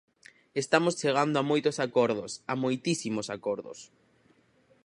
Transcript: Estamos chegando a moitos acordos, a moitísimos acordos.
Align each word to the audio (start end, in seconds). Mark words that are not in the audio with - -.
Estamos 0.63 0.97
chegando 1.01 1.35
a 1.39 1.47
moitos 1.51 1.77
acordos, 1.87 2.31
a 2.51 2.53
moitísimos 2.63 3.27
acordos. 3.37 3.79